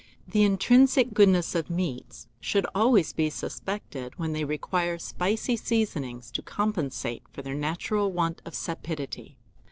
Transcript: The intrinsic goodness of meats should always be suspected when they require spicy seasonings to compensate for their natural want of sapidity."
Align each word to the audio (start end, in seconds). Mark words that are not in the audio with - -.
The 0.27 0.41
intrinsic 0.41 1.13
goodness 1.13 1.53
of 1.53 1.69
meats 1.69 2.27
should 2.39 2.65
always 2.73 3.13
be 3.13 3.29
suspected 3.29 4.17
when 4.17 4.33
they 4.33 4.43
require 4.43 4.97
spicy 4.97 5.55
seasonings 5.55 6.31
to 6.31 6.41
compensate 6.41 7.21
for 7.31 7.43
their 7.43 7.53
natural 7.53 8.11
want 8.11 8.41
of 8.43 8.55
sapidity." 8.55 9.37